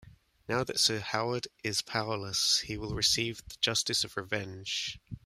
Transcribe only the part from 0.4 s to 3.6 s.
Now that Sir Howard is powerless he will receive the